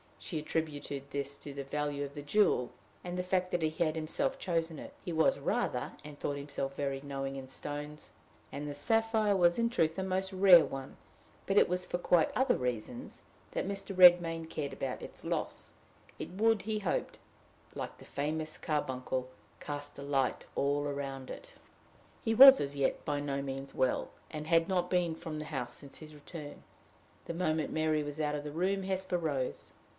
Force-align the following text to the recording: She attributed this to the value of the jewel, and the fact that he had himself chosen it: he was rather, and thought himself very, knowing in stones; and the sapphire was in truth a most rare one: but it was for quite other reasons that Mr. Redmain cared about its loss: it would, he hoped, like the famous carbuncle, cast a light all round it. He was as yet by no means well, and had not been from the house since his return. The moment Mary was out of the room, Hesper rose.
She 0.17 0.39
attributed 0.39 1.09
this 1.11 1.37
to 1.39 1.53
the 1.53 1.63
value 1.63 2.03
of 2.03 2.13
the 2.13 2.21
jewel, 2.21 2.71
and 3.03 3.17
the 3.17 3.23
fact 3.23 3.51
that 3.51 3.61
he 3.61 3.69
had 3.83 3.95
himself 3.95 4.39
chosen 4.39 4.79
it: 4.79 4.93
he 5.03 5.11
was 5.13 5.37
rather, 5.39 5.93
and 6.03 6.17
thought 6.17 6.37
himself 6.37 6.75
very, 6.75 7.01
knowing 7.01 7.35
in 7.35 7.47
stones; 7.47 8.13
and 8.51 8.67
the 8.67 8.73
sapphire 8.73 9.35
was 9.35 9.59
in 9.59 9.69
truth 9.69 9.97
a 9.99 10.03
most 10.03 10.31
rare 10.33 10.63
one: 10.65 10.97
but 11.45 11.57
it 11.57 11.69
was 11.69 11.85
for 11.85 11.97
quite 11.97 12.31
other 12.35 12.55
reasons 12.57 13.21
that 13.51 13.67
Mr. 13.67 13.95
Redmain 13.95 14.47
cared 14.49 14.73
about 14.73 15.01
its 15.01 15.23
loss: 15.23 15.73
it 16.17 16.29
would, 16.31 16.63
he 16.63 16.79
hoped, 16.79 17.19
like 17.75 17.97
the 17.97 18.05
famous 18.05 18.57
carbuncle, 18.57 19.29
cast 19.59 19.99
a 19.99 20.03
light 20.03 20.45
all 20.55 20.83
round 20.85 21.29
it. 21.29 21.55
He 22.23 22.33
was 22.33 22.59
as 22.61 22.75
yet 22.75 23.03
by 23.05 23.19
no 23.19 23.41
means 23.41 23.75
well, 23.75 24.09
and 24.31 24.47
had 24.47 24.67
not 24.67 24.89
been 24.89 25.13
from 25.13 25.37
the 25.37 25.45
house 25.45 25.73
since 25.73 25.97
his 25.97 26.15
return. 26.15 26.63
The 27.25 27.35
moment 27.35 27.71
Mary 27.73 28.01
was 28.01 28.19
out 28.21 28.35
of 28.35 28.43
the 28.43 28.51
room, 28.51 28.83
Hesper 28.83 29.17
rose. 29.17 29.73